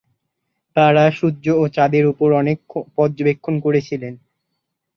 [0.75, 2.57] তারা সূর্য ও চাঁদের উপর অনেক
[2.97, 4.13] পর্যবেক্ষণ করেছিলেন।